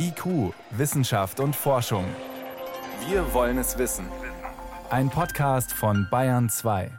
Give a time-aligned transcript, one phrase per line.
[0.00, 2.04] IQ, Wissenschaft und Forschung.
[3.08, 4.06] Wir wollen es wissen.
[4.90, 6.90] Ein Podcast von Bayern 2.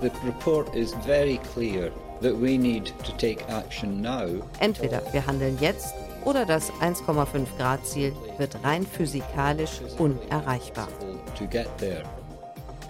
[0.00, 1.90] The report is very clear
[2.22, 4.42] that we need to take action now.
[4.60, 5.94] Entweder wir handeln jetzt
[6.24, 10.88] oder das 1,5 Grad Ziel wird rein physikalisch unerreichbar.
[11.36, 12.04] To get there.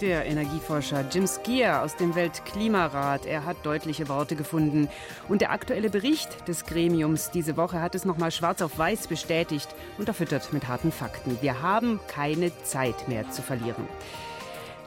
[0.01, 4.89] Der Energieforscher Jim Skier aus dem Weltklimarat, er hat deutliche Worte gefunden.
[5.29, 9.69] Und der aktuelle Bericht des Gremiums diese Woche hat es nochmal schwarz auf weiß bestätigt,
[9.99, 11.39] unterfüttert mit harten Fakten.
[11.41, 13.89] Wir haben keine Zeit mehr zu verlieren.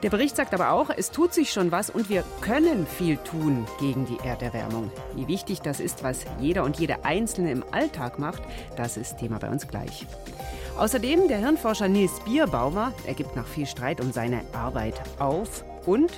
[0.03, 3.67] Der Bericht sagt aber auch, es tut sich schon was und wir können viel tun
[3.79, 4.91] gegen die Erderwärmung.
[5.13, 8.41] Wie wichtig das ist, was jeder und jede Einzelne im Alltag macht,
[8.75, 10.07] das ist Thema bei uns gleich.
[10.77, 15.63] Außerdem der Hirnforscher Nils Bierbaumer, er gibt nach viel Streit um seine Arbeit auf.
[15.85, 16.11] Und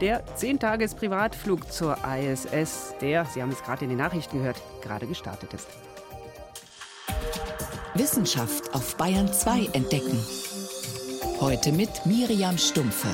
[0.00, 5.54] der 10-Tages-Privatflug zur ISS, der, Sie haben es gerade in den Nachrichten gehört, gerade gestartet
[5.54, 5.68] ist.
[7.94, 10.18] Wissenschaft auf Bayern 2 entdecken.
[11.40, 13.08] Heute mit Miriam Stumpfe.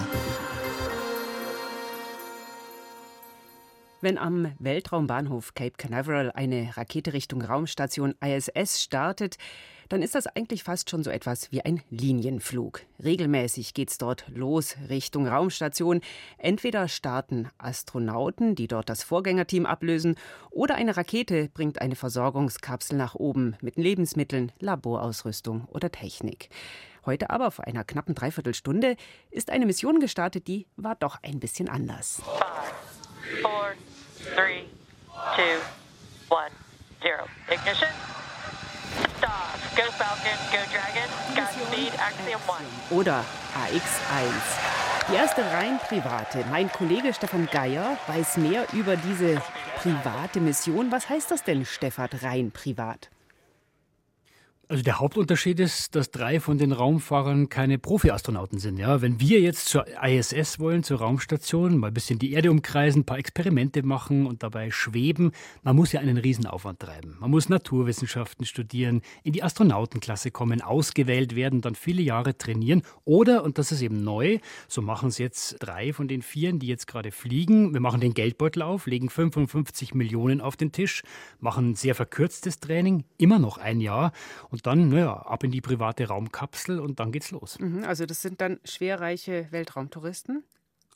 [4.00, 9.36] Wenn am Weltraumbahnhof Cape Canaveral eine Rakete Richtung Raumstation ISS startet,
[9.88, 12.80] dann ist das eigentlich fast schon so etwas wie ein Linienflug.
[13.02, 16.00] Regelmäßig geht es dort los Richtung Raumstation.
[16.36, 20.16] Entweder starten Astronauten, die dort das Vorgängerteam ablösen,
[20.50, 26.48] oder eine Rakete bringt eine Versorgungskapsel nach oben mit Lebensmitteln, Laborausrüstung oder Technik.
[27.06, 28.96] Heute aber, vor einer knappen Dreiviertelstunde,
[29.30, 32.20] ist eine Mission gestartet, die war doch ein bisschen anders.
[32.24, 33.72] Five, four,
[34.34, 34.64] three,
[35.36, 36.50] two, one,
[37.00, 37.24] zero.
[37.48, 37.88] Ignition.
[39.18, 39.56] Stop.
[39.76, 41.08] Go Falcon, go Dragon.
[41.34, 42.90] Godspeed, Axiom 1.
[42.90, 44.32] Oder AX1.
[45.08, 46.44] Die erste rein private.
[46.50, 49.40] Mein Kollege Stefan Geier weiß mehr über diese
[49.76, 50.90] private Mission.
[50.90, 53.10] Was heißt das denn, Stefan, rein privat?
[54.68, 58.78] Also der Hauptunterschied ist, dass drei von den Raumfahrern keine Profi-Astronauten sind.
[58.80, 63.02] Ja, wenn wir jetzt zur ISS wollen, zur Raumstation, mal ein bisschen die Erde umkreisen,
[63.02, 65.30] ein paar Experimente machen und dabei schweben,
[65.62, 67.16] man muss ja einen Riesenaufwand treiben.
[67.20, 72.82] Man muss Naturwissenschaften studieren, in die Astronautenklasse kommen, ausgewählt werden, dann viele Jahre trainieren.
[73.04, 76.66] Oder, und das ist eben neu, so machen es jetzt drei von den vieren, die
[76.66, 77.72] jetzt gerade fliegen.
[77.72, 81.04] Wir machen den Geldbeutel auf, legen 55 Millionen auf den Tisch,
[81.38, 84.10] machen sehr verkürztes Training, immer noch ein Jahr.
[84.62, 87.58] Dann, naja, ab in die private Raumkapsel und dann geht's los.
[87.58, 90.44] Mhm, also das sind dann schwerreiche Weltraumtouristen?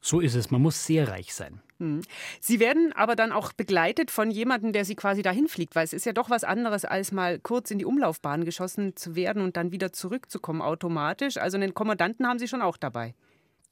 [0.00, 0.50] So ist es.
[0.50, 1.60] Man muss sehr reich sein.
[1.78, 2.02] Mhm.
[2.40, 5.92] Sie werden aber dann auch begleitet von jemandem, der Sie quasi dahin fliegt, weil es
[5.92, 9.56] ist ja doch was anderes, als mal kurz in die Umlaufbahn geschossen zu werden und
[9.56, 11.36] dann wieder zurückzukommen automatisch.
[11.36, 13.14] Also einen Kommandanten haben Sie schon auch dabei.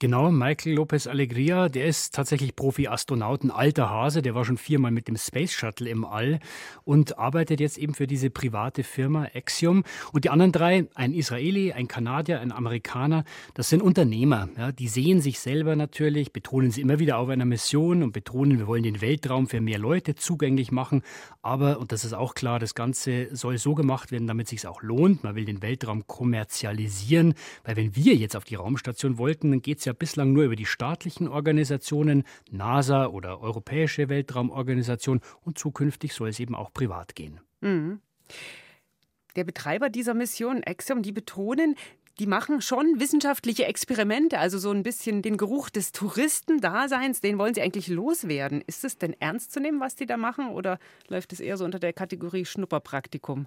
[0.00, 4.92] Genau, Michael Lopez Alegria, der ist tatsächlich Profi-Astronaut, ein alter Hase, der war schon viermal
[4.92, 6.38] mit dem Space Shuttle im All
[6.84, 9.82] und arbeitet jetzt eben für diese private Firma Axiom.
[10.12, 14.48] Und die anderen drei, ein Israeli, ein Kanadier, ein Amerikaner, das sind Unternehmer.
[14.56, 18.60] Ja, die sehen sich selber natürlich, betonen sie immer wieder auf einer Mission und betonen,
[18.60, 21.02] wir wollen den Weltraum für mehr Leute zugänglich machen.
[21.42, 24.80] Aber, und das ist auch klar, das Ganze soll so gemacht werden, damit es auch
[24.80, 25.24] lohnt.
[25.24, 29.78] Man will den Weltraum kommerzialisieren, weil wenn wir jetzt auf die Raumstation wollten, dann geht
[29.78, 36.28] es ja bislang nur über die staatlichen Organisationen, NASA oder Europäische Weltraumorganisation und zukünftig soll
[36.28, 37.40] es eben auch privat gehen.
[37.60, 38.00] Mhm.
[39.36, 41.76] Der Betreiber dieser Mission, Axiom, die betonen,
[42.18, 47.54] die machen schon wissenschaftliche Experimente, also so ein bisschen den Geruch des Touristendaseins, den wollen
[47.54, 48.62] sie eigentlich loswerden.
[48.66, 50.78] Ist es denn ernst zu nehmen, was die da machen, oder
[51.08, 53.46] läuft es eher so unter der Kategorie Schnupperpraktikum?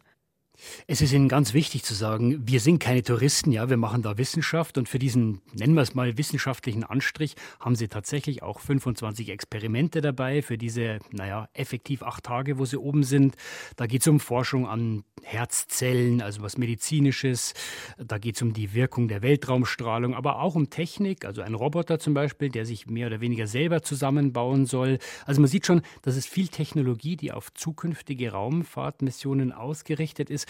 [0.87, 4.17] Es ist Ihnen ganz wichtig zu sagen, wir sind keine Touristen, ja, wir machen da
[4.17, 9.29] Wissenschaft und für diesen, nennen wir es mal, wissenschaftlichen Anstrich haben Sie tatsächlich auch 25
[9.29, 13.35] Experimente dabei für diese, naja, effektiv acht Tage, wo Sie oben sind.
[13.75, 17.53] Da geht es um Forschung an Herzzellen, also was Medizinisches.
[17.97, 21.99] Da geht es um die Wirkung der Weltraumstrahlung, aber auch um Technik, also ein Roboter
[21.99, 24.97] zum Beispiel, der sich mehr oder weniger selber zusammenbauen soll.
[25.25, 30.40] Also man sieht schon, das ist viel Technologie, die auf zukünftige Raumfahrtmissionen ausgerichtet ist.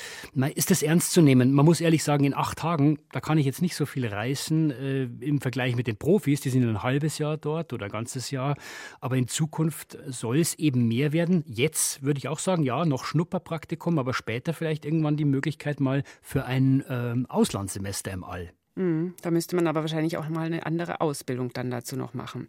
[0.56, 1.54] Ist das ernst zu nehmen?
[1.54, 4.72] Man muss ehrlich sagen, in acht Tagen, da kann ich jetzt nicht so viel reißen
[4.72, 6.42] äh, im Vergleich mit den Profis.
[6.42, 8.56] Die sind ein halbes Jahr dort oder ein ganzes Jahr.
[9.00, 11.44] Aber in Zukunft soll es eben mehr werden.
[11.48, 16.04] Jetzt würde ich auch sagen, ja, noch Schnupperpraktikum, aber später vielleicht irgendwann die Möglichkeit mal
[16.22, 18.52] für ein ähm, Auslandssemester im All.
[18.76, 22.48] Mhm, da müsste man aber wahrscheinlich auch mal eine andere Ausbildung dann dazu noch machen.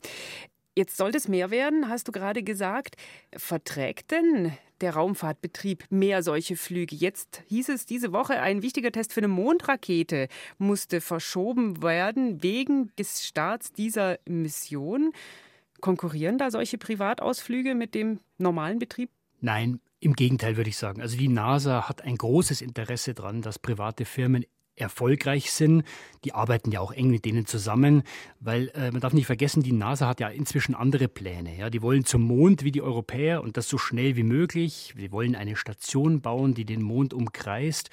[0.75, 2.97] Jetzt sollte es mehr werden, hast du gerade gesagt.
[3.37, 6.97] Verträgt denn der Raumfahrtbetrieb mehr solche Flüge?
[6.97, 12.91] Jetzt hieß es diese Woche, ein wichtiger Test für eine Mondrakete musste verschoben werden wegen
[12.97, 15.13] des Starts dieser Mission.
[15.83, 19.11] Konkurrieren da solche Privatausflüge mit dem normalen Betrieb?
[19.41, 21.01] Nein, Im Gegenteil würde ich sagen.
[21.01, 24.45] Also die NASA hat ein großes Interesse daran, dass private Firmen
[24.83, 25.85] erfolgreich sind.
[26.25, 28.03] Die arbeiten ja auch eng mit denen zusammen,
[28.39, 31.57] weil äh, man darf nicht vergessen, die NASA hat ja inzwischen andere Pläne.
[31.57, 31.71] Ja?
[31.71, 34.95] Die wollen zum Mond wie die Europäer und das so schnell wie möglich.
[34.97, 37.91] Sie wollen eine Station bauen, die den Mond umkreist.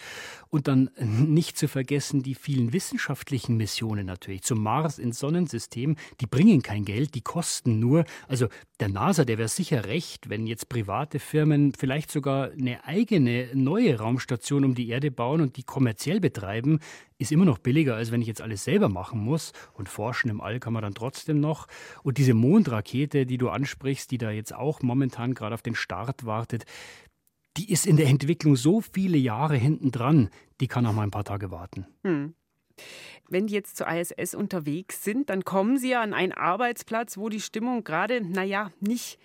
[0.49, 5.95] Und dann nicht zu vergessen die vielen wissenschaftlichen Missionen natürlich zum Mars ins Sonnensystem.
[6.21, 8.05] Die bringen kein Geld, die kosten nur.
[8.27, 8.47] Also
[8.79, 13.97] der NASA, der wäre sicher recht, wenn jetzt private Firmen vielleicht sogar eine eigene neue
[13.97, 16.78] Raumstation um die Erde bauen und die kommerziell betreiben,
[17.17, 19.51] ist immer noch billiger, als wenn ich jetzt alles selber machen muss.
[19.73, 21.67] Und forschen im All kann man dann trotzdem noch.
[22.03, 26.25] Und diese Mondrakete, die du ansprichst, die da jetzt auch momentan gerade auf den Start
[26.25, 26.65] wartet,
[27.57, 30.29] die ist in der Entwicklung so viele Jahre hinten dran,
[30.61, 31.87] die kann auch mal ein paar Tage warten.
[32.03, 32.33] Hm.
[33.27, 37.29] Wenn die jetzt zur ISS unterwegs sind, dann kommen sie ja an einen Arbeitsplatz, wo
[37.29, 39.19] die Stimmung gerade, naja, nicht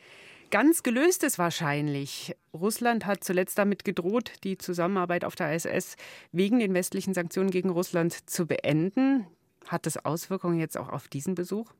[0.51, 2.37] ganz gelöst ist wahrscheinlich.
[2.53, 5.97] Russland hat zuletzt damit gedroht, die Zusammenarbeit auf der ISS
[6.33, 9.27] wegen den westlichen Sanktionen gegen Russland zu beenden.
[9.67, 11.73] Hat das Auswirkungen jetzt auch auf diesen Besuch?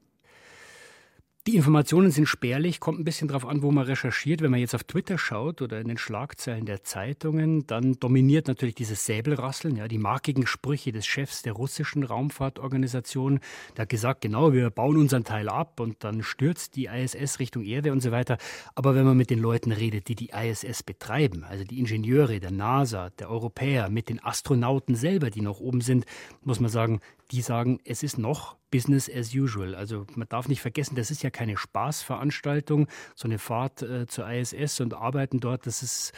[1.47, 4.41] Die Informationen sind spärlich, kommt ein bisschen darauf an, wo man recherchiert.
[4.41, 8.77] Wenn man jetzt auf Twitter schaut oder in den Schlagzeilen der Zeitungen, dann dominiert natürlich
[8.77, 13.41] dieses Säbelrasseln, ja, die markigen Sprüche des Chefs der russischen Raumfahrtorganisation.
[13.77, 17.63] Der hat gesagt, genau, wir bauen unseren Teil ab und dann stürzt die ISS Richtung
[17.63, 18.39] Erde und so weiter.
[18.75, 22.53] Aber wenn man mit den Leuten redet, die die ISS betreiben, also die Ingenieure der
[22.53, 26.07] NASA, der Europäer, mit den Astronauten selber, die noch oben sind,
[26.43, 29.75] muss man sagen, die sagen, es ist noch Business as usual.
[29.75, 34.29] Also man darf nicht vergessen, das ist ja keine Spaßveranstaltung, so eine Fahrt äh, zur
[34.29, 36.13] ISS und arbeiten dort, das ist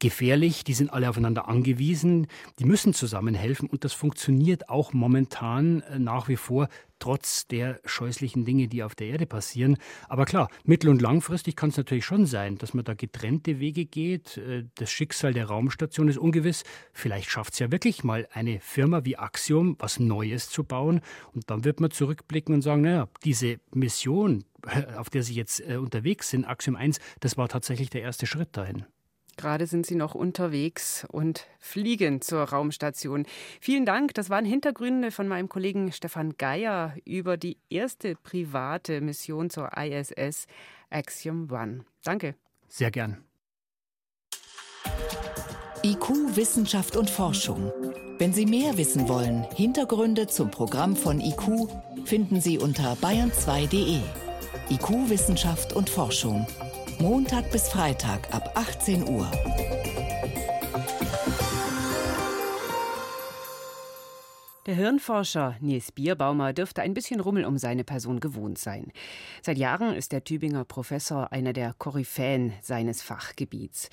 [0.00, 2.26] gefährlich, die sind alle aufeinander angewiesen,
[2.58, 6.68] die müssen zusammenhelfen und das funktioniert auch momentan äh, nach wie vor
[7.04, 9.76] trotz der scheußlichen Dinge, die auf der Erde passieren.
[10.08, 13.84] Aber klar, mittel- und langfristig kann es natürlich schon sein, dass man da getrennte Wege
[13.84, 14.38] geht.
[14.38, 16.64] Äh, das Schicksal der Raumstation ist ungewiss.
[16.94, 21.02] Vielleicht schafft es ja wirklich mal eine Firma wie Axiom, was Neues zu bauen.
[21.34, 24.44] Und dann wird man zurückblicken und sagen, naja, diese Mission,
[24.96, 28.56] auf der Sie jetzt äh, unterwegs sind, Axiom 1, das war tatsächlich der erste Schritt
[28.56, 28.86] dahin.
[29.36, 33.26] Gerade sind Sie noch unterwegs und fliegen zur Raumstation.
[33.60, 34.14] Vielen Dank.
[34.14, 40.46] Das waren Hintergründe von meinem Kollegen Stefan Geier über die erste private Mission zur ISS
[40.90, 41.84] Axiom One.
[42.02, 42.34] Danke.
[42.68, 43.24] Sehr gern.
[45.84, 47.70] IQ, Wissenschaft und Forschung.
[48.18, 51.68] Wenn Sie mehr wissen wollen, Hintergründe zum Programm von IQ
[52.06, 54.00] finden Sie unter bayern2.de.
[54.70, 56.46] IQ, Wissenschaft und Forschung.
[56.98, 59.30] Montag bis Freitag ab 18 Uhr.
[64.66, 68.92] Der Hirnforscher Nils Bierbaumer dürfte ein bisschen Rummel um seine Person gewohnt sein.
[69.42, 73.90] Seit Jahren ist der Tübinger Professor einer der Koryphäen seines Fachgebiets.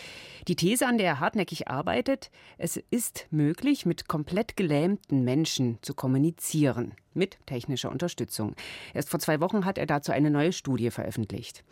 [0.47, 5.93] Die These, an der er hartnäckig arbeitet, es ist möglich, mit komplett gelähmten Menschen zu
[5.93, 8.55] kommunizieren, mit technischer Unterstützung.
[8.93, 11.65] Erst vor zwei Wochen hat er dazu eine neue Studie veröffentlicht.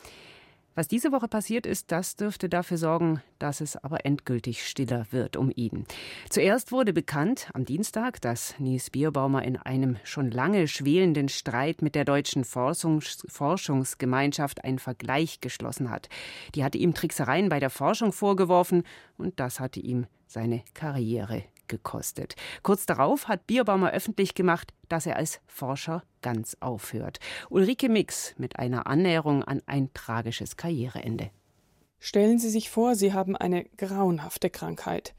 [0.75, 5.35] Was diese Woche passiert ist, das dürfte dafür sorgen, dass es aber endgültig stiller wird
[5.35, 5.85] um ihn.
[6.29, 11.95] Zuerst wurde bekannt am Dienstag, dass Nies Bierbaumer in einem schon lange schwelenden Streit mit
[11.95, 16.07] der deutschen Forschungs Forschungsgemeinschaft einen Vergleich geschlossen hat.
[16.55, 18.83] Die hatte ihm Tricksereien bei der Forschung vorgeworfen
[19.17, 22.35] und das hatte ihm seine Karriere gekostet.
[22.63, 27.19] Kurz darauf hat Bierbaumer öffentlich gemacht, dass er als Forscher ganz aufhört.
[27.49, 31.29] Ulrike Mix mit einer Annäherung an ein tragisches Karriereende.
[31.99, 35.13] Stellen Sie sich vor, Sie haben eine grauenhafte Krankheit.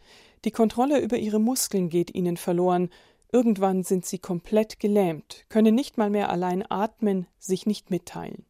[0.44, 2.90] Die Kontrolle über Ihre Muskeln geht Ihnen verloren.
[3.32, 8.44] Irgendwann sind Sie komplett gelähmt, können nicht mal mehr allein atmen, sich nicht mitteilen.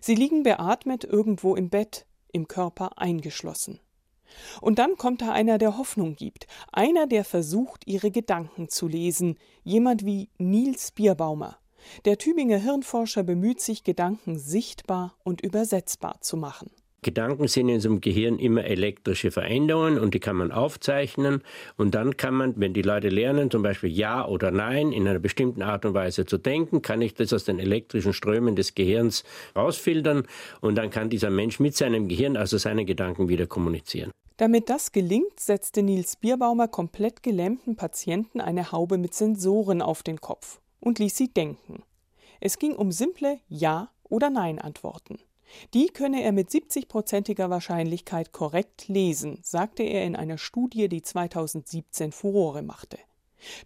[0.00, 3.78] Sie liegen beatmet irgendwo im Bett, im Körper eingeschlossen.
[4.60, 9.38] Und dann kommt da einer, der Hoffnung gibt, einer, der versucht, ihre Gedanken zu lesen,
[9.62, 11.58] jemand wie Niels Bierbaumer.
[12.04, 16.70] Der Tübinger Hirnforscher bemüht sich, Gedanken sichtbar und übersetzbar zu machen.
[17.04, 21.42] Gedanken sind in unserem Gehirn immer elektrische Veränderungen und die kann man aufzeichnen
[21.76, 25.18] und dann kann man, wenn die Leute lernen, zum Beispiel Ja oder Nein in einer
[25.18, 29.22] bestimmten Art und Weise zu denken, kann ich das aus den elektrischen Strömen des Gehirns
[29.54, 30.26] rausfiltern
[30.62, 34.10] und dann kann dieser Mensch mit seinem Gehirn, also seinen Gedanken wieder kommunizieren.
[34.36, 40.20] Damit das gelingt, setzte Nils Bierbaumer komplett gelähmten Patienten eine Haube mit Sensoren auf den
[40.20, 41.84] Kopf und ließ sie denken.
[42.40, 45.18] Es ging um simple Ja- oder Nein-Antworten.
[45.72, 52.10] Die könne er mit 70-prozentiger Wahrscheinlichkeit korrekt lesen, sagte er in einer Studie, die 2017
[52.10, 52.98] Furore machte.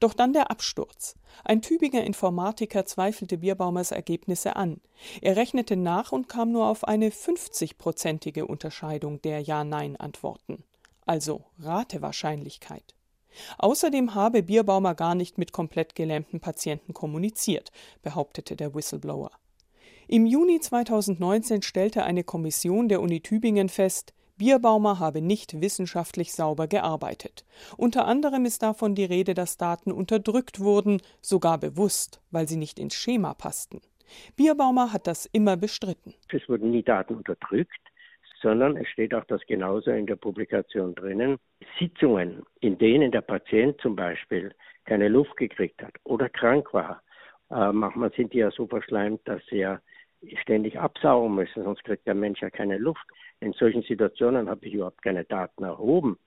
[0.01, 1.15] Doch dann der Absturz.
[1.45, 4.81] Ein Tübinger Informatiker zweifelte Bierbaumers Ergebnisse an.
[5.21, 10.65] Er rechnete nach und kam nur auf eine 50-prozentige Unterscheidung der Ja-Nein-Antworten.
[11.07, 12.95] also Ratewahrscheinlichkeit.
[13.59, 17.71] Außerdem habe Bierbaumer gar nicht mit komplett gelähmten Patienten kommuniziert,
[18.03, 19.31] behauptete der Whistleblower.
[20.07, 26.69] Im Juni 2019 stellte eine Kommission der Uni Tübingen fest, Bierbaumer habe nicht wissenschaftlich sauber
[26.69, 27.45] gearbeitet.
[27.77, 32.79] Unter anderem ist davon die Rede, dass Daten unterdrückt wurden, sogar bewusst, weil sie nicht
[32.79, 33.81] ins Schema passten.
[34.37, 36.15] Bierbaumer hat das immer bestritten.
[36.33, 37.81] Es wurden nie Daten unterdrückt,
[38.41, 41.39] sondern es steht auch das genauso in der Publikation drinnen.
[41.79, 44.55] Sitzungen, in denen der Patient zum Beispiel
[44.85, 47.03] keine Luft gekriegt hat oder krank war,
[47.51, 49.81] äh, manchmal sind die ja so verschleimt, dass sie ja
[50.43, 53.07] ständig absaugen müssen, sonst kriegt der Mensch ja keine Luft.
[53.41, 56.19] In solchen Situationen habe ich überhaupt keine Daten erhoben.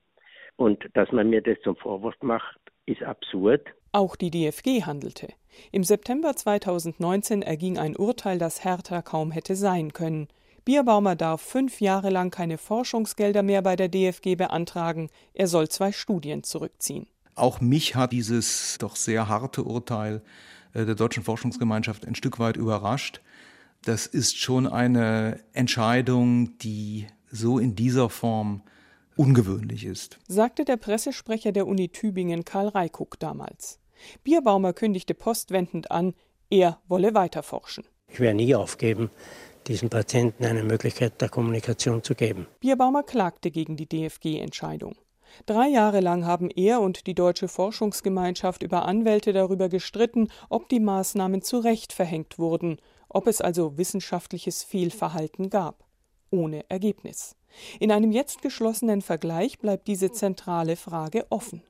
[0.56, 3.66] Und dass man mir das zum Vorwurf macht, ist absurd.
[3.92, 5.28] Auch die DFG handelte.
[5.70, 10.28] Im September 2019 erging ein Urteil, das härter kaum hätte sein können.
[10.64, 15.10] Bierbaumer darf fünf Jahre lang keine Forschungsgelder mehr bei der DFG beantragen.
[15.34, 17.06] Er soll zwei Studien zurückziehen.
[17.34, 20.22] Auch mich hat dieses doch sehr harte Urteil
[20.74, 23.20] äh, der Deutschen Forschungsgemeinschaft ein Stück weit überrascht
[23.84, 28.62] das ist schon eine Entscheidung, die so in dieser Form
[29.16, 30.18] ungewöhnlich ist.
[30.28, 33.78] Sagte der Pressesprecher der Uni Tübingen Karl Reikuck damals.
[34.24, 36.14] Bierbaumer kündigte postwendend an,
[36.50, 37.84] er wolle weiterforschen.
[38.08, 39.10] Ich werde nie aufgeben,
[39.66, 42.46] diesen Patienten eine Möglichkeit der Kommunikation zu geben.
[42.60, 44.96] Bierbaumer klagte gegen die DFG-Entscheidung.
[45.46, 50.80] Drei Jahre lang haben er und die Deutsche Forschungsgemeinschaft über Anwälte darüber gestritten, ob die
[50.80, 52.76] Maßnahmen zu Recht verhängt wurden
[53.14, 55.84] ob es also wissenschaftliches Fehlverhalten gab.
[56.30, 57.36] Ohne Ergebnis.
[57.78, 61.62] In einem jetzt geschlossenen Vergleich bleibt diese zentrale Frage offen.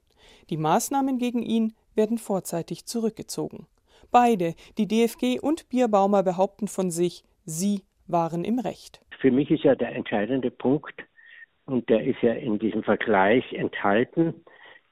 [0.50, 3.66] Die Maßnahmen gegen ihn werden vorzeitig zurückgezogen.
[4.10, 9.00] Beide, die DFG und Bierbaumer, behaupten von sich, sie waren im Recht.
[9.20, 11.02] Für mich ist ja der entscheidende Punkt,
[11.64, 14.44] und der ist ja in diesem Vergleich enthalten,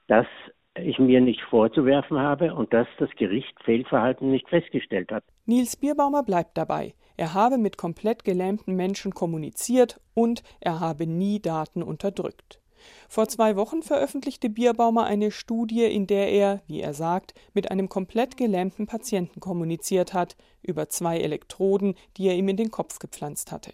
[0.07, 0.27] dass
[0.75, 5.23] ich mir nicht vorzuwerfen habe und dass das Gericht Fehlverhalten nicht festgestellt hat.
[5.45, 6.93] Nils Bierbaumer bleibt dabei.
[7.17, 12.61] Er habe mit komplett gelähmten Menschen kommuniziert und er habe nie Daten unterdrückt.
[13.09, 17.89] Vor zwei Wochen veröffentlichte Bierbaumer eine Studie, in der er, wie er sagt, mit einem
[17.89, 23.51] komplett gelähmten Patienten kommuniziert hat, über zwei Elektroden, die er ihm in den Kopf gepflanzt
[23.51, 23.71] hatte.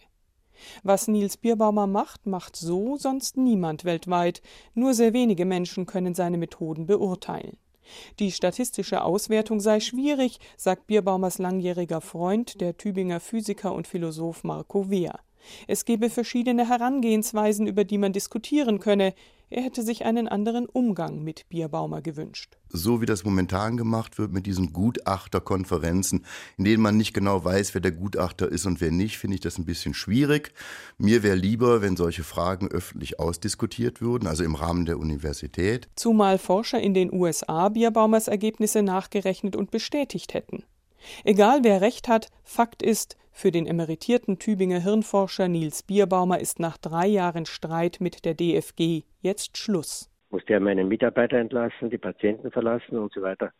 [0.84, 4.42] Was Nils Bierbaumer macht, macht so sonst niemand weltweit.
[4.74, 7.58] Nur sehr wenige Menschen können seine Methoden beurteilen.
[8.20, 14.90] Die statistische Auswertung sei schwierig, sagt Bierbaumers langjähriger Freund, der Tübinger Physiker und Philosoph Marco
[14.90, 15.20] Wehr.
[15.68, 19.14] Es gebe verschiedene Herangehensweisen, über die man diskutieren könne.
[19.50, 22.58] Er hätte sich einen anderen Umgang mit Bierbaumer gewünscht.
[22.68, 26.26] So wie das momentan gemacht wird mit diesen Gutachterkonferenzen,
[26.58, 29.42] in denen man nicht genau weiß, wer der Gutachter ist und wer nicht, finde ich
[29.42, 30.52] das ein bisschen schwierig.
[30.98, 35.88] Mir wäre lieber, wenn solche Fragen öffentlich ausdiskutiert würden, also im Rahmen der Universität.
[35.96, 40.64] Zumal Forscher in den USA Bierbaumers Ergebnisse nachgerechnet und bestätigt hätten.
[41.24, 46.78] Egal wer recht hat, Fakt ist, für den emeritierten Tübinger Hirnforscher Nils Bierbaumer ist nach
[46.78, 50.10] drei Jahren Streit mit der DFG jetzt Schluss.
[50.26, 53.54] Ich musste ja meine Mitarbeiter entlassen, die Patienten verlassen und so weiter.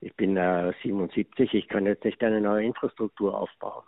[0.00, 3.84] Ich bin äh, 77, ich kann jetzt nicht eine neue Infrastruktur aufbauen.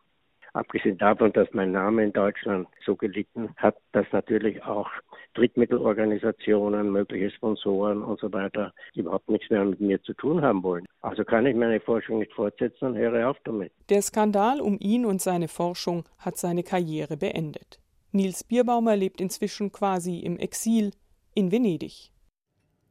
[0.52, 4.88] Abgesehen davon, dass mein Name in Deutschland so gelitten hat, dass natürlich auch
[5.34, 10.86] Drittmittelorganisationen, mögliche Sponsoren und so weiter überhaupt nichts mehr mit mir zu tun haben wollen.
[11.02, 13.72] Also kann ich meine Forschung nicht fortsetzen und höre auf damit.
[13.88, 17.78] Der Skandal um ihn und seine Forschung hat seine Karriere beendet.
[18.12, 20.90] Nils Bierbaumer lebt inzwischen quasi im Exil
[21.34, 22.10] in Venedig.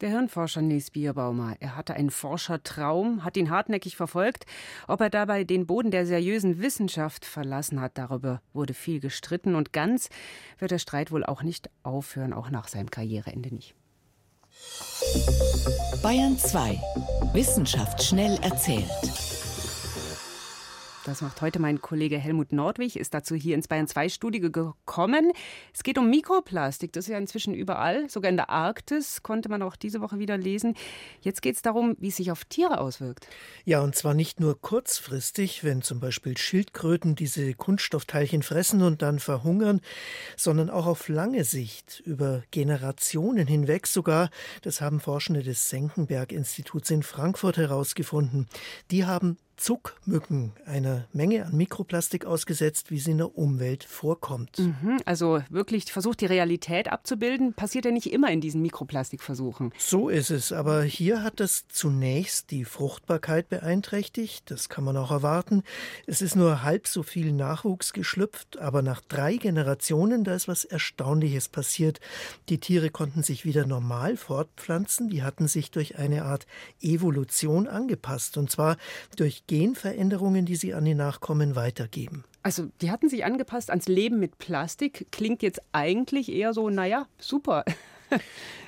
[0.01, 4.45] Der Hirnforscher Nils Bierbaumer, er hatte einen Forschertraum, hat ihn hartnäckig verfolgt.
[4.87, 9.55] Ob er dabei den Boden der seriösen Wissenschaft verlassen hat, darüber wurde viel gestritten.
[9.55, 10.09] Und ganz
[10.57, 13.75] wird der Streit wohl auch nicht aufhören, auch nach seinem Karriereende nicht.
[16.01, 16.79] Bayern 2.
[17.33, 18.89] Wissenschaft schnell erzählt.
[21.09, 25.31] Das macht heute mein Kollege Helmut Nordwig, ist dazu hier ins Bayern 2 Studio gekommen.
[25.73, 29.63] Es geht um Mikroplastik, das ist ja inzwischen überall, sogar in der Arktis konnte man
[29.63, 30.75] auch diese Woche wieder lesen.
[31.21, 33.27] Jetzt geht es darum, wie es sich auf Tiere auswirkt.
[33.65, 39.17] Ja, und zwar nicht nur kurzfristig, wenn zum Beispiel Schildkröten diese Kunststoffteilchen fressen und dann
[39.17, 39.81] verhungern,
[40.37, 44.29] sondern auch auf lange Sicht, über Generationen hinweg sogar.
[44.61, 48.47] Das haben Forschende des Senckenberg-Instituts in Frankfurt herausgefunden.
[48.91, 54.57] Die haben Zuckmücken einer Menge an Mikroplastik ausgesetzt, wie sie in der Umwelt vorkommt.
[54.57, 59.73] Mhm, also wirklich versucht, die Realität abzubilden, passiert ja nicht immer in diesen Mikroplastikversuchen.
[59.77, 65.11] So ist es, aber hier hat das zunächst die Fruchtbarkeit beeinträchtigt, das kann man auch
[65.11, 65.63] erwarten.
[66.07, 70.63] Es ist nur halb so viel Nachwuchs geschlüpft, aber nach drei Generationen, da ist was
[70.63, 71.99] Erstaunliches passiert.
[72.47, 76.47] Die Tiere konnten sich wieder normal fortpflanzen, die hatten sich durch eine Art
[76.79, 78.77] Evolution angepasst, und zwar
[79.17, 82.23] durch Genveränderungen, die sie an die Nachkommen weitergeben.
[82.43, 85.07] Also, die hatten sich angepasst ans Leben mit Plastik.
[85.11, 87.65] Klingt jetzt eigentlich eher so, naja, super.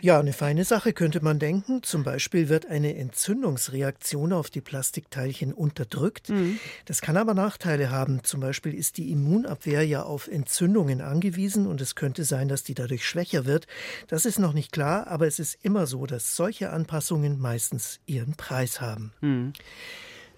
[0.01, 1.81] Ja, eine feine Sache könnte man denken.
[1.81, 6.29] Zum Beispiel wird eine Entzündungsreaktion auf die Plastikteilchen unterdrückt.
[6.29, 6.59] Mhm.
[6.85, 8.23] Das kann aber Nachteile haben.
[8.23, 12.75] Zum Beispiel ist die Immunabwehr ja auf Entzündungen angewiesen und es könnte sein, dass die
[12.75, 13.65] dadurch schwächer wird.
[14.07, 18.35] Das ist noch nicht klar, aber es ist immer so, dass solche Anpassungen meistens ihren
[18.35, 19.13] Preis haben.
[19.21, 19.53] Mhm.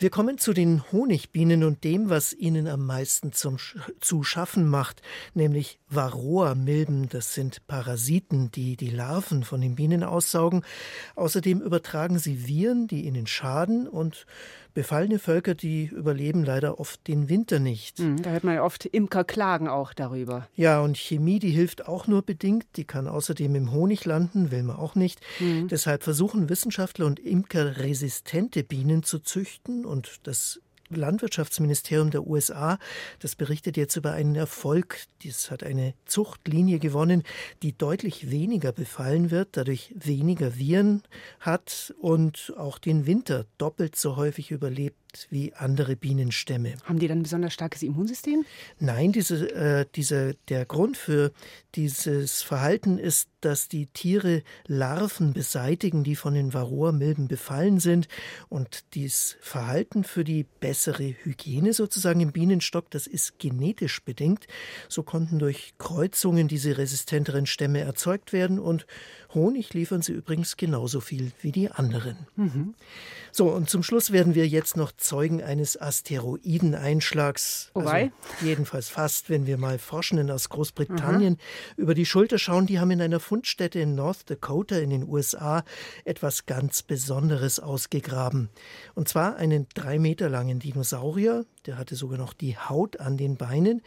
[0.04, 3.56] Wir kommen zu den Honigbienen und dem, was ihnen am meisten zum,
[4.02, 5.02] zu schaffen macht,
[5.34, 7.08] nämlich Varroa-Milben.
[7.08, 10.66] Das sind Parasiten, die die Larven von den Bienen aussaugen.
[11.16, 14.26] Außerdem übertragen sie Viren, die ihnen schaden und
[14.74, 18.00] Befallene Völker, die überleben leider oft den Winter nicht.
[18.00, 20.48] Mhm, da hört man ja oft Imker klagen auch darüber.
[20.56, 22.66] Ja, und Chemie, die hilft auch nur bedingt.
[22.76, 25.20] Die kann außerdem im Honig landen, will man auch nicht.
[25.40, 25.68] Mhm.
[25.68, 30.60] Deshalb versuchen Wissenschaftler und Imker resistente Bienen zu züchten und das
[30.90, 32.78] Landwirtschaftsministerium der USA,
[33.20, 34.98] das berichtet jetzt über einen Erfolg.
[35.22, 37.24] Dies hat eine Zuchtlinie gewonnen,
[37.62, 41.04] die deutlich weniger befallen wird, dadurch weniger Viren
[41.40, 46.76] hat und auch den Winter doppelt so häufig überlebt wie andere Bienenstämme.
[46.84, 48.46] Haben die dann ein besonders starkes Immunsystem?
[48.80, 51.32] Nein, diese, äh, diese, der Grund für
[51.76, 58.08] dieses Verhalten ist, dass die Tiere Larven beseitigen, die von den Varroa-Milben befallen sind.
[58.50, 64.48] Und dieses Verhalten für die bessere Hygiene sozusagen im Bienenstock, das ist genetisch bedingt.
[64.88, 68.86] So konnten durch Kreuzungen diese resistenteren Stämme erzeugt werden und
[69.34, 72.28] Honig liefern sie übrigens genauso viel wie die anderen.
[72.36, 72.76] Mhm.
[73.32, 77.72] So, und zum Schluss werden wir jetzt noch Zeugen eines Asteroideneinschlags.
[77.74, 78.12] Wobei?
[78.34, 81.82] Also jedenfalls fast, wenn wir mal Forschenden aus Großbritannien mhm.
[81.82, 82.66] über die Schulter schauen.
[82.66, 85.64] Die haben in einer Fundstätte in North Dakota in den USA
[86.06, 88.50] etwas ganz Besonderes ausgegraben.
[88.96, 93.38] Und zwar einen drei Meter langen Dinosaurier, der hatte sogar noch die Haut an den
[93.38, 93.82] Beinen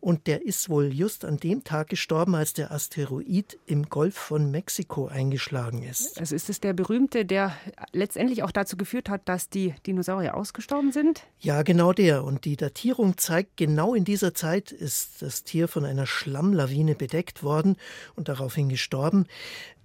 [0.00, 4.50] und der ist wohl just an dem Tag gestorben, als der Asteroid im Golf von
[4.50, 6.18] Mexiko eingeschlagen ist.
[6.18, 7.56] Also ist es der berühmte, der
[7.92, 11.24] letztendlich auch dazu geführt hat, dass die Dinosaurier ausgestorben sind?
[11.38, 12.24] Ja, genau der.
[12.24, 17.42] Und die Datierung zeigt, genau in dieser Zeit ist das Tier von einer Schlammlawine bedeckt
[17.42, 17.76] worden
[18.14, 19.26] und daraufhin gestorben.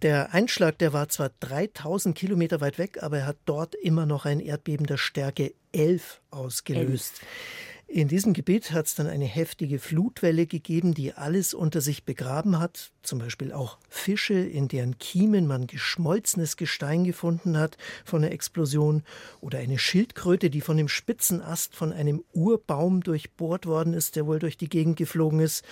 [0.01, 4.25] Der Einschlag, der war zwar 3000 Kilometer weit weg, aber er hat dort immer noch
[4.25, 7.21] ein Erdbeben der Stärke 11 ausgelöst.
[7.21, 7.74] 11.
[7.87, 12.59] In diesem Gebiet hat es dann eine heftige Flutwelle gegeben, die alles unter sich begraben
[12.59, 18.31] hat, zum Beispiel auch Fische, in deren Kiemen man geschmolzenes Gestein gefunden hat von der
[18.31, 19.03] Explosion,
[19.39, 24.25] oder eine Schildkröte, die von dem spitzen Ast von einem Urbaum durchbohrt worden ist, der
[24.25, 25.63] wohl durch die Gegend geflogen ist.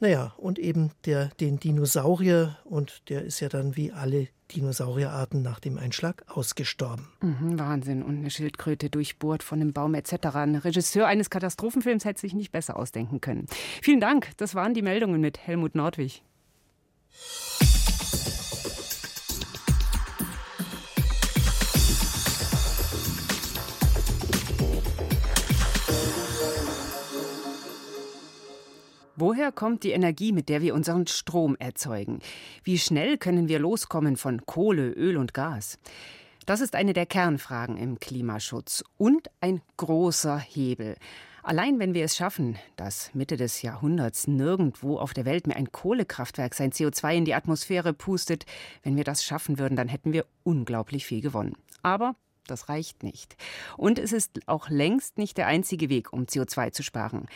[0.00, 5.60] Naja, und eben der, den Dinosaurier, und der ist ja dann wie alle Dinosaurierarten nach
[5.60, 7.08] dem Einschlag ausgestorben.
[7.20, 8.02] Mhm, Wahnsinn.
[8.02, 10.12] Und eine Schildkröte durchbohrt von einem Baum etc.
[10.34, 13.46] Ein Regisseur eines Katastrophenfilms hätte sich nicht besser ausdenken können.
[13.82, 14.30] Vielen Dank.
[14.36, 16.22] Das waren die Meldungen mit Helmut Nordwig.
[29.20, 32.20] Woher kommt die Energie, mit der wir unseren Strom erzeugen?
[32.62, 35.80] Wie schnell können wir loskommen von Kohle, Öl und Gas?
[36.46, 40.94] Das ist eine der Kernfragen im Klimaschutz und ein großer Hebel.
[41.42, 45.72] Allein wenn wir es schaffen, dass Mitte des Jahrhunderts nirgendwo auf der Welt mehr ein
[45.72, 48.46] Kohlekraftwerk sein CO2 in die Atmosphäre pustet,
[48.84, 51.56] wenn wir das schaffen würden, dann hätten wir unglaublich viel gewonnen.
[51.82, 52.14] Aber
[52.46, 53.36] das reicht nicht.
[53.76, 57.26] Und es ist auch längst nicht der einzige Weg, um CO2 zu sparen.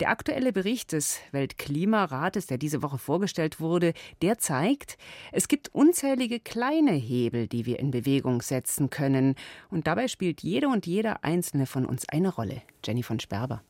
[0.00, 4.96] Der aktuelle Bericht des Weltklimarates, der diese Woche vorgestellt wurde, der zeigt,
[5.30, 9.34] es gibt unzählige kleine Hebel, die wir in Bewegung setzen können.
[9.68, 12.62] Und dabei spielt jede und jeder einzelne von uns eine Rolle.
[12.82, 13.62] Jenny von Sperber.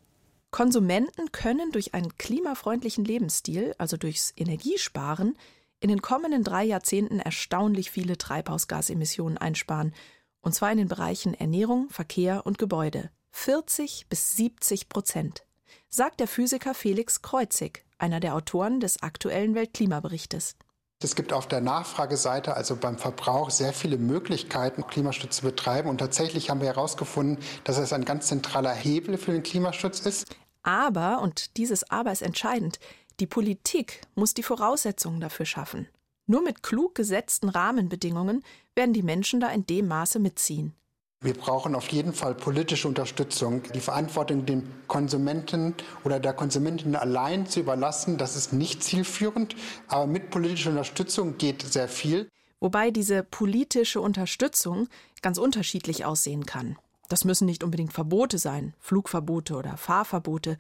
[0.53, 5.37] Konsumenten können durch einen klimafreundlichen Lebensstil, also durchs Energiesparen,
[5.81, 9.95] in den kommenden drei Jahrzehnten erstaunlich viele Treibhausgasemissionen einsparen,
[10.43, 13.11] und zwar in den Bereichen Ernährung, Verkehr und Gebäude.
[13.33, 15.45] 40 bis 70 Prozent
[15.88, 20.56] sagt der Physiker Felix Kreuzig, einer der Autoren des aktuellen Weltklimaberichtes.
[21.02, 25.88] Es gibt auf der Nachfrageseite, also beim Verbrauch, sehr viele Möglichkeiten, Klimaschutz zu betreiben.
[25.88, 30.26] Und tatsächlich haben wir herausgefunden, dass es ein ganz zentraler Hebel für den Klimaschutz ist.
[30.62, 32.78] Aber, und dieses Aber ist entscheidend,
[33.18, 35.88] die Politik muss die Voraussetzungen dafür schaffen.
[36.26, 40.74] Nur mit klug gesetzten Rahmenbedingungen werden die Menschen da in dem Maße mitziehen.
[41.22, 43.62] Wir brauchen auf jeden Fall politische Unterstützung.
[43.74, 49.54] Die Verantwortung dem Konsumenten oder der Konsumentin allein zu überlassen, das ist nicht zielführend.
[49.87, 52.30] Aber mit politischer Unterstützung geht sehr viel.
[52.59, 54.88] Wobei diese politische Unterstützung
[55.20, 56.78] ganz unterschiedlich aussehen kann.
[57.11, 60.56] Das müssen nicht unbedingt Verbote sein, Flugverbote oder Fahrverbote.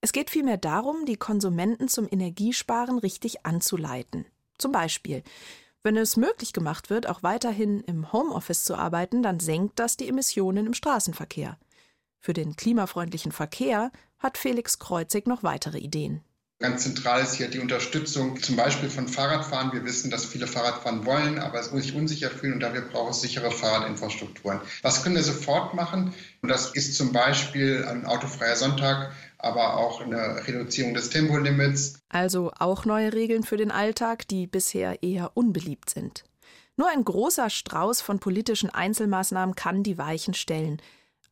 [0.00, 4.26] Es geht vielmehr darum, die Konsumenten zum Energiesparen richtig anzuleiten.
[4.58, 5.24] Zum Beispiel,
[5.84, 10.08] wenn es möglich gemacht wird, auch weiterhin im Homeoffice zu arbeiten, dann senkt das die
[10.08, 11.58] Emissionen im Straßenverkehr.
[12.18, 16.22] Für den klimafreundlichen Verkehr hat Felix Kreuzig noch weitere Ideen.
[16.60, 19.72] Ganz zentral ist hier die Unterstützung zum Beispiel von Fahrradfahren.
[19.72, 23.20] Wir wissen, dass viele Fahrradfahren wollen, aber es sich unsicher fühlen und dafür braucht es
[23.20, 24.60] sichere Fahrradinfrastrukturen.
[24.80, 26.14] Was können wir sofort machen?
[26.40, 29.12] Und das ist zum Beispiel ein autofreier Sonntag,
[29.44, 32.00] aber auch eine Reduzierung des Tempolimits.
[32.08, 36.24] Also auch neue Regeln für den Alltag, die bisher eher unbeliebt sind.
[36.76, 40.82] Nur ein großer Strauß von politischen Einzelmaßnahmen kann die Weichen stellen.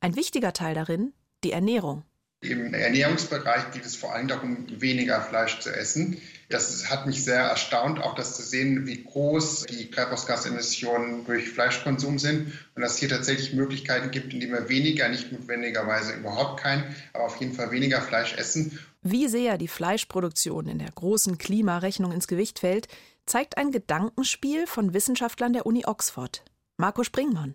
[0.01, 2.05] Ein wichtiger Teil darin die Ernährung.
[2.41, 6.21] Im Ernährungsbereich geht es vor allem darum, weniger Fleisch zu essen.
[6.53, 12.19] Das hat mich sehr erstaunt, auch das zu sehen, wie groß die Treibhausgasemissionen durch Fleischkonsum
[12.19, 16.95] sind und dass es hier tatsächlich Möglichkeiten gibt, indem wir weniger, nicht notwendigerweise überhaupt kein,
[17.15, 18.79] aber auf jeden Fall weniger Fleisch essen.
[19.01, 22.87] Wie sehr die Fleischproduktion in der großen Klimarechnung ins Gewicht fällt,
[23.25, 26.45] zeigt ein Gedankenspiel von Wissenschaftlern der Uni Oxford.
[26.77, 27.55] Marco Springmann.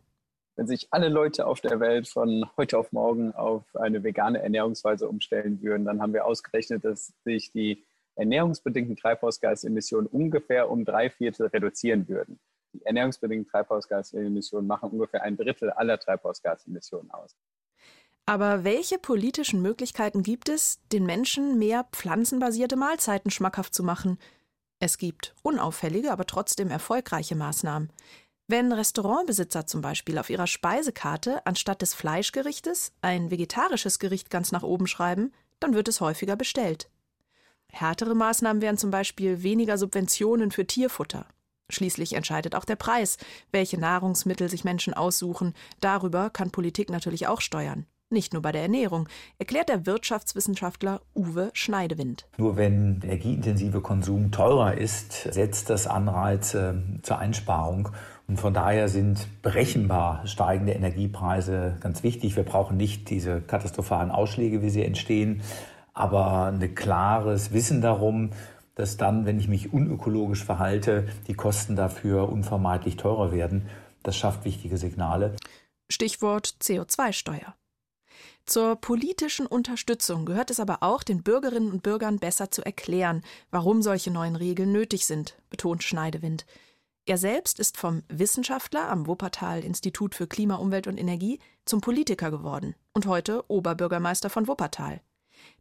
[0.55, 5.07] Wenn sich alle Leute auf der Welt von heute auf morgen auf eine vegane Ernährungsweise
[5.07, 7.85] umstellen würden, dann haben wir ausgerechnet, dass sich die
[8.17, 12.39] ernährungsbedingten Treibhausgasemissionen ungefähr um drei Viertel reduzieren würden.
[12.73, 17.35] Die ernährungsbedingten Treibhausgasemissionen machen ungefähr ein Drittel aller Treibhausgasemissionen aus.
[18.25, 24.17] Aber welche politischen Möglichkeiten gibt es, den Menschen mehr pflanzenbasierte Mahlzeiten schmackhaft zu machen?
[24.79, 27.89] Es gibt unauffällige, aber trotzdem erfolgreiche Maßnahmen.
[28.49, 34.63] Wenn Restaurantbesitzer zum Beispiel auf ihrer Speisekarte anstatt des Fleischgerichtes ein vegetarisches Gericht ganz nach
[34.63, 36.89] oben schreiben, dann wird es häufiger bestellt.
[37.79, 41.25] Härtere Maßnahmen wären zum Beispiel weniger Subventionen für Tierfutter.
[41.69, 43.17] Schließlich entscheidet auch der Preis,
[43.51, 45.53] welche Nahrungsmittel sich Menschen aussuchen.
[45.81, 47.85] Darüber kann Politik natürlich auch steuern.
[48.09, 52.25] Nicht nur bei der Ernährung, erklärt der Wirtschaftswissenschaftler Uwe Schneidewind.
[52.37, 57.89] Nur wenn energieintensive Konsum teurer ist, setzt das Anreize zur Einsparung.
[58.27, 62.37] Und von daher sind berechenbar steigende Energiepreise ganz wichtig.
[62.37, 65.41] Wir brauchen nicht diese katastrophalen Ausschläge, wie sie entstehen,
[65.97, 68.31] aber ein klares Wissen darum,
[68.75, 73.67] dass dann, wenn ich mich unökologisch verhalte, die Kosten dafür unvermeidlich teurer werden.
[74.03, 75.35] Das schafft wichtige Signale.
[75.89, 77.55] Stichwort CO2-Steuer.
[78.45, 83.81] Zur politischen Unterstützung gehört es aber auch, den Bürgerinnen und Bürgern besser zu erklären, warum
[83.81, 86.45] solche neuen Regeln nötig sind, betont Schneidewind.
[87.05, 92.31] Er selbst ist vom Wissenschaftler am Wuppertal Institut für Klima, Umwelt und Energie zum Politiker
[92.31, 95.01] geworden und heute Oberbürgermeister von Wuppertal.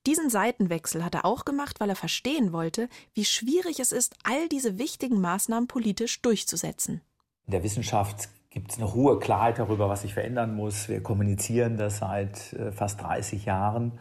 [0.06, 4.48] Diesen Seitenwechsel hat er auch gemacht, weil er verstehen wollte, wie schwierig es ist, all
[4.48, 7.00] diese wichtigen Maßnahmen politisch durchzusetzen.
[7.46, 10.88] In der Wissenschaft gibt es eine hohe Klarheit darüber, was sich verändern muss.
[10.88, 13.98] Wir kommunizieren das seit äh, fast 30 Jahren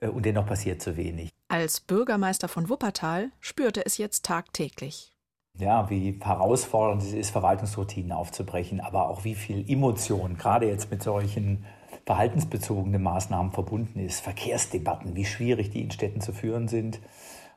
[0.00, 1.30] äh, und dennoch passiert zu wenig.
[1.48, 5.12] Als Bürgermeister von Wuppertal spürte es jetzt tagtäglich.
[5.58, 11.02] Ja, wie herausfordernd es ist, Verwaltungsroutinen aufzubrechen, aber auch wie viel Emotion gerade jetzt mit
[11.02, 11.64] solchen
[12.04, 14.20] verhaltensbezogenen Maßnahmen verbunden ist.
[14.20, 17.00] Verkehrsdebatten, wie schwierig die in Städten zu führen sind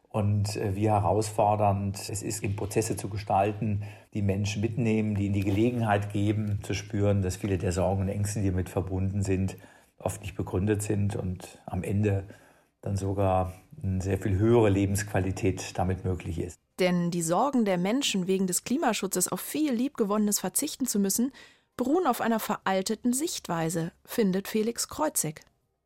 [0.10, 5.34] und äh, wie herausfordernd es ist, in Prozesse zu gestalten, die Menschen mitnehmen, die ihnen
[5.34, 9.58] die Gelegenheit geben, zu spüren, dass viele der Sorgen und Ängste, die damit verbunden sind,
[9.98, 12.24] oft nicht begründet sind und am Ende
[12.82, 13.54] dann sogar
[13.84, 16.60] eine sehr viel höhere Lebensqualität damit möglich ist.
[16.80, 21.32] Denn die Sorgen der Menschen wegen des Klimaschutzes auf viel Liebgewonnenes verzichten zu müssen,
[21.78, 25.42] beruhen auf einer veralteten Sichtweise, findet Felix Kreuzig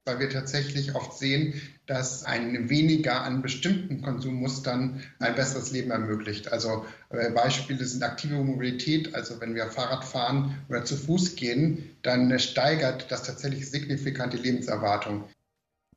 [0.09, 6.51] weil wir tatsächlich oft sehen, dass ein weniger an bestimmten Konsummustern ein besseres Leben ermöglicht.
[6.51, 11.95] Also äh, Beispiele sind aktive Mobilität, also wenn wir Fahrrad fahren oder zu Fuß gehen,
[12.01, 15.25] dann steigert das tatsächlich signifikant die Lebenserwartung.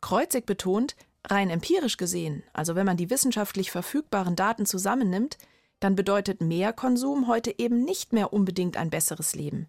[0.02, 0.94] Kreuzig betont,
[1.26, 5.38] rein empirisch gesehen, also wenn man die wissenschaftlich verfügbaren Daten zusammennimmt,
[5.80, 9.68] dann bedeutet mehr Konsum heute eben nicht mehr unbedingt ein besseres Leben.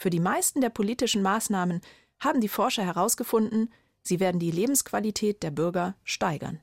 [0.00, 1.82] Für die meisten der politischen Maßnahmen
[2.20, 6.58] haben die Forscher herausgefunden, sie werden die Lebensqualität der Bürger steigern.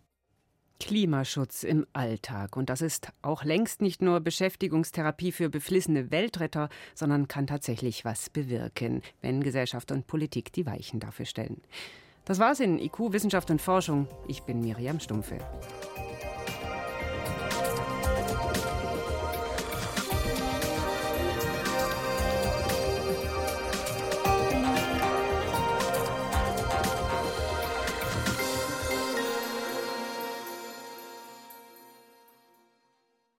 [0.80, 2.58] Klimaschutz im Alltag.
[2.58, 8.32] Und das ist auch längst nicht nur Beschäftigungstherapie für beflissene Weltretter, sondern kann tatsächlich was
[8.32, 11.62] bewirken, wenn Gesellschaft und Politik die Weichen dafür stellen.
[12.26, 14.08] Das war's in IQ Wissenschaft und Forschung.
[14.28, 15.38] Ich bin Miriam Stumpfe.